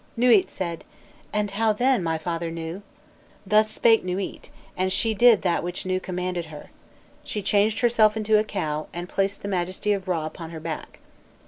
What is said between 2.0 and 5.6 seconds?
my father Nû?' Thus spake Nûît, and she did